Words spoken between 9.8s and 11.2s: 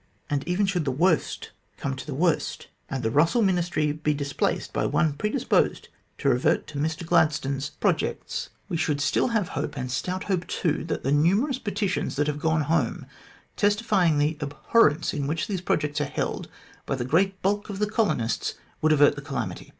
stout hope too, that the